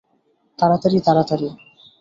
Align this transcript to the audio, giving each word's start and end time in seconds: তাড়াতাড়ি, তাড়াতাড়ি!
তাড়াতাড়ি, 0.59 0.97
তাড়াতাড়ি! 1.07 1.47